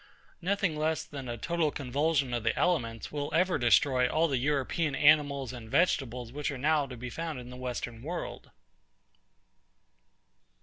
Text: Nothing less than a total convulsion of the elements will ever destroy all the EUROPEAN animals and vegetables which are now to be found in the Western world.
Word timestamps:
Nothing 0.41 0.75
less 0.75 1.03
than 1.03 1.29
a 1.29 1.37
total 1.37 1.69
convulsion 1.69 2.33
of 2.33 2.41
the 2.43 2.57
elements 2.57 3.11
will 3.11 3.31
ever 3.35 3.59
destroy 3.59 4.09
all 4.09 4.27
the 4.27 4.39
EUROPEAN 4.39 4.95
animals 4.95 5.53
and 5.53 5.69
vegetables 5.69 6.31
which 6.31 6.49
are 6.49 6.57
now 6.57 6.87
to 6.87 6.97
be 6.97 7.11
found 7.11 7.39
in 7.39 7.51
the 7.51 7.55
Western 7.55 8.01
world. 8.01 8.49